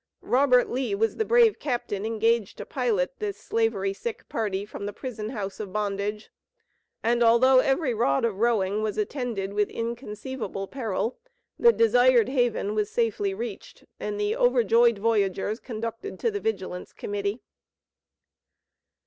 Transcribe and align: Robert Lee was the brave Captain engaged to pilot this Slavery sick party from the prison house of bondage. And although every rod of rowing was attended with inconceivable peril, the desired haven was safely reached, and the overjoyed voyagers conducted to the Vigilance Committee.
Robert 0.25 0.67
Lee 0.67 0.95
was 0.95 1.17
the 1.17 1.25
brave 1.25 1.59
Captain 1.59 2.07
engaged 2.07 2.57
to 2.57 2.65
pilot 2.65 3.13
this 3.19 3.37
Slavery 3.37 3.93
sick 3.93 4.27
party 4.27 4.65
from 4.65 4.87
the 4.87 4.93
prison 4.93 5.29
house 5.29 5.59
of 5.59 5.71
bondage. 5.71 6.31
And 7.03 7.21
although 7.21 7.59
every 7.59 7.93
rod 7.93 8.25
of 8.25 8.39
rowing 8.39 8.81
was 8.81 8.97
attended 8.97 9.53
with 9.53 9.69
inconceivable 9.69 10.67
peril, 10.67 11.19
the 11.59 11.71
desired 11.71 12.29
haven 12.29 12.73
was 12.73 12.89
safely 12.89 13.35
reached, 13.35 13.83
and 13.99 14.19
the 14.19 14.35
overjoyed 14.35 14.97
voyagers 14.97 15.59
conducted 15.59 16.17
to 16.19 16.31
the 16.31 16.39
Vigilance 16.39 16.93
Committee. 16.93 17.43